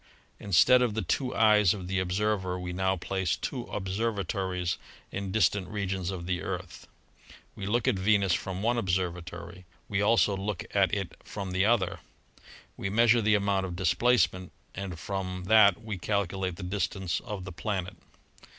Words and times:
Instead 0.39 0.81
of 0.81 0.95
the 0.95 1.03
two 1.03 1.35
eyes 1.35 1.75
of 1.75 1.87
the 1.87 1.99
observer, 1.99 2.59
we 2.59 2.73
now 2.73 2.95
place 2.95 3.35
two 3.35 3.65
observatories 3.65 4.79
in 5.11 5.31
distant 5.31 5.67
regions 5.67 6.09
of 6.09 6.25
the 6.25 6.41
Earth; 6.41 6.87
we 7.55 7.67
look 7.67 7.87
at 7.87 7.99
Venus 7.99 8.33
from 8.33 8.63
one 8.63 8.79
observatory, 8.79 9.63
we 9.87 10.01
also 10.01 10.35
look 10.35 10.65
at 10.75 10.91
it 10.91 11.11
from 11.23 11.51
the 11.51 11.65
other; 11.67 11.99
we 12.75 12.89
measure 12.89 13.21
the 13.21 13.35
amount 13.35 13.63
of 13.63 13.75
displacement 13.75 14.51
and 14.73 14.97
from 14.97 15.43
that 15.43 15.83
we 15.83 15.99
calculate 15.99 16.55
the 16.55 16.63
distance 16.63 17.19
of 17.19 17.43
the 17.45 17.51
planet. 17.53 17.95